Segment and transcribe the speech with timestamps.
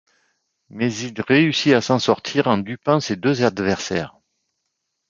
[0.71, 4.15] Mais il réussit à s'en sortir en dupant ses deux adversaires.